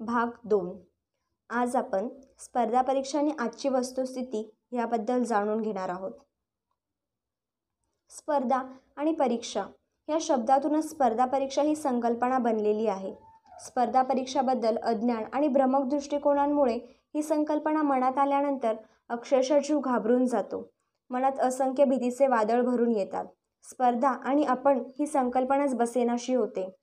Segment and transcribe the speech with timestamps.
[0.00, 0.76] भाग दोन.
[1.50, 2.08] आज आपण
[2.38, 6.12] स्पर्धा परीक्षा आणि आजची वस्तुस्थिती याबद्दल जाणून घेणार आहोत.
[8.10, 8.62] स्पर्धा
[8.96, 9.64] आणि परीक्षा
[10.08, 13.14] या शब्दातूनच स्पर्धा परीक्षा ही संकल्पना बनलेली आहे.
[13.66, 16.78] स्पर्धा परीक्षाबद्दल अज्ञान आणि भ्रमक दृष्टिकोनांमुळे
[17.14, 18.74] ही संकल्पना मनात आल्यानंतर
[19.08, 20.74] अक्षरशः जीव घाबरून जातो.
[21.10, 23.24] मनात असंख्य भीतीचे वादळ भरून येतात.
[23.70, 26.76] स्पर्धा आणि आपण ही संकल्पनाच बसेनाशी होते.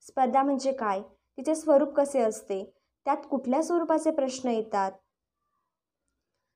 [0.00, 1.00] स्पर्धा म्हणजे काय?
[1.38, 2.72] तिचे स्वरूप कसे असते?
[3.04, 4.92] त्यात कुठल्या स्वरूपाचे प्रश्न येतात?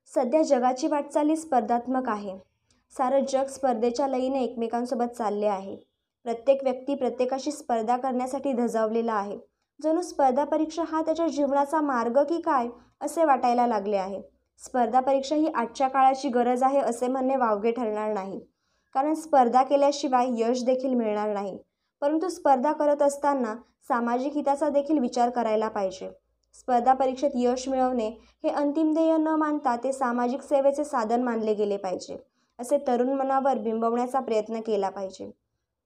[0.07, 2.37] सध्या जगाची वाटचाली स्पर्धात्मक आहे.
[2.97, 5.77] सारं जग स्पर्धेच्या लयीने एकमेकांसोबत चालले आहे.
[6.23, 9.37] प्रत्येक व्यक्ती प्रत्येकाशी स्पर्धा करण्यासाठी धजावलेला आहे.
[9.83, 12.67] जणू स्पर्धा परीक्षा हा त्याच्या जीवनाचा मार्ग की काय
[13.01, 14.21] असे वाटायला लागले आहे.
[14.61, 18.39] स्पर्धा परीक्षा ही आजच्या काळाची गरज आहे असे म्हणणे वावगे ठरणार नाही.
[18.93, 21.57] कारण स्पर्धा केल्याशिवाय यश देखील मिळणार नाही.
[22.01, 23.55] परंतु स्पर्धा करत असताना
[23.87, 26.09] सामाजिक हिताचा देखील विचार करायला पाहिजे.
[26.53, 28.07] स्पर्धा परीक्षेत यश मिळवणे
[28.43, 32.17] हे अंतिम ध्येय न मानता ते सामाजिक सेवेचे साधन मानले गेले पाहिजे
[32.59, 35.31] असे तरुण मनावर बिंबवण्याचा प्रयत्न केला पाहिजे.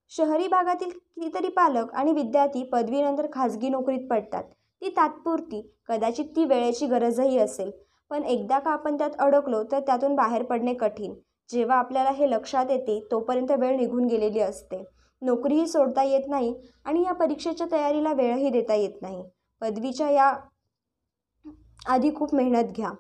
[0.10, 4.44] शहरी भागातील कितीतरी पालक आणि विद्यार्थी पदवीनंतर खाजगी नोकरीत पडतात.
[4.82, 7.72] ती तात्पुरती कदाचित ती वेळेची गरजही असेल.
[8.12, 11.14] पण एकदा का आपण त्यात अडकलो तर त्यातून बाहेर पडणे कठीण.
[11.50, 14.84] जेव्हा आपल्याला हे लक्षात येते तोपर्यंत वेळ निघून गेलेली असते.
[15.22, 16.54] नोकरीही सोडता येत नाही
[16.86, 19.24] आणि या परीक्षेच्या तयारीला वेळही देता येत नाही.
[19.62, 20.34] पदवीच्या या
[21.88, 22.92] आधी खूप मेहनत घ्या.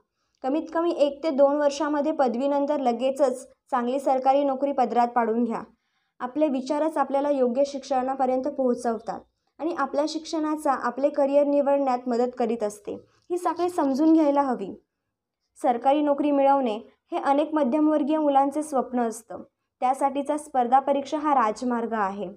[0.43, 5.61] कमीत कमी एक ते दोन वर्षामध्ये पदवीनंतर लगेचच चांगली सरकारी नोकरी पदरात पाडून घ्या.
[6.19, 9.19] आपले विचारच आपल्याला योग्य शिक्षणापर्यंत पोहोचवतात
[9.59, 12.93] आणि आपल्या शिक्षणाचा आपले करिअर निवडण्यात मदत करीत असते.
[13.29, 14.73] ही साखळी समजून घ्यायला हवी.
[15.61, 16.75] सरकारी नोकरी मिळवणे
[17.11, 19.43] हे अनेक मध्यमवर्गीय मुलांचे स्वप्न असतं.
[19.79, 22.29] त्यासाठीचा स्पर्धा परीक्षा हा राजमार्ग आहे.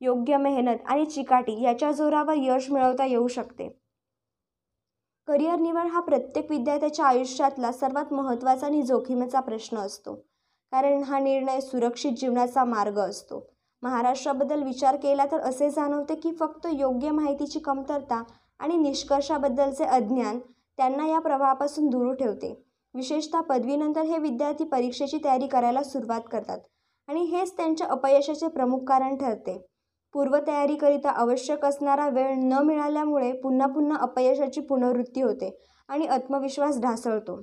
[0.00, 3.80] योग्य मेहनत आणि चिकाटी याच्या जोरावर यश मिळवता येऊ शकते.
[5.26, 10.14] करिअर निवड हा प्रत्येक विद्यार्थ्याच्या आयुष्यातला सर्वात महत्त्वाचा आणि जोखीमेचा प्रश्न असतो.
[10.70, 13.50] कारण हा निर्णय सुरक्षित जीवनाचा मार्ग असतो.
[13.82, 18.22] महाराष्ट्राबद्दल विचार केला तर असे जाणवते की फक्त योग्य माहितीची कमतरता
[18.58, 20.38] आणि निष्कर्षाबद्दलचे अज्ञान
[20.76, 22.67] त्यांना या प्रवाहापासून दूर ठेवते.
[22.94, 26.58] विशेषतः पदवीनंतर हे विद्यार्थी परीक्षेची तयारी करायला सुरुवात करतात
[27.08, 29.56] आणि हेच त्यांच्या अपयशाचे प्रमुख कारण ठरते.
[30.14, 35.50] पूर्वतयारीकरिता आवश्यक असणारा वेळ न मिळाल्यामुळे पुन्हा पुन्हा अपयशाची पुनरावृत्ती होते
[35.88, 37.40] आणि आत्मविश्वास ढासळतो.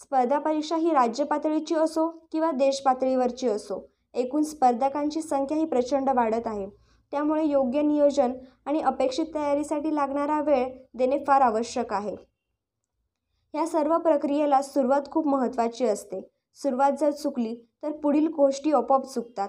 [0.00, 6.10] स्पर्धा परीक्षा ही राज्य पातळीची असो किंवा देश पातळीवरची असो एकूण स्पर्धकांची संख्या ही प्रचंड
[6.10, 6.68] वाढत आहे.
[7.12, 8.32] त्यामुळे योग्य नियोजन
[8.66, 12.16] आणि अपेक्षित तयारीसाठी लागणारा वेळ देणे फार आवश्यक आहे.
[13.54, 16.20] ह्या सर्व प्रक्रियेला सुरुवात खूप महत्त्वाची असते.
[16.58, 19.48] सुरुवात जर चुकली तर पुढील गोष्टी आपोआप चुकतात.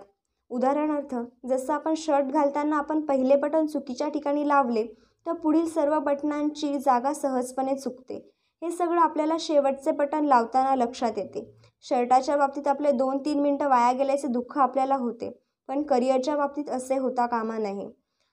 [0.51, 1.15] उदाहरणार्थ
[1.47, 4.85] जसं आपण शर्ट घालताना आपण पहिले बटन चुकीच्या ठिकाणी लावले
[5.25, 8.15] तर पुढील सर्व बटनांची जागा सहजपणे चुकते.
[8.61, 11.45] हे सगळं आपल्याला शेवटचे बटन लावताना लक्षात येते.
[11.85, 15.31] शर्टाच्या बाबतीत आपले दोन तीन मिनटं वाया गेल्याचे दुःख आपल्याला होते
[15.69, 17.91] पण करिअरच्या बाबतीत असे होता कामा नाही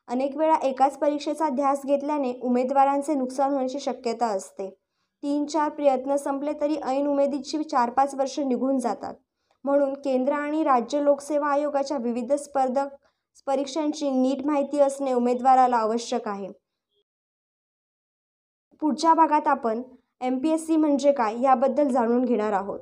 [0.09, 4.69] अनेक वेळा एकाच परीक्षेचा ध्यास घेतल्याने उमेदवारांचे नुकसान होण्याची शक्यता असते.
[5.23, 9.15] तीन चार प्रयत्न संपले तरी ऐन उमेदीची चार पाच वर्ष निघून जातात.
[9.65, 12.95] म्हणून केंद्र आणि राज्य लोकसेवा आयोगाच्या विविध स्पर्धक
[13.47, 16.49] परीक्षांची नीट माहिती असणे उमेदवाराला आवश्यक आहे.
[18.81, 19.83] पुढच्या भागात आपण
[20.21, 22.81] एम पी एस सी म्हणजे काय याबद्दल जाणून घेणार आहोत.